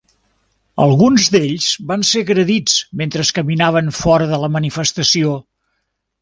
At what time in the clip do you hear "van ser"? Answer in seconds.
1.91-2.23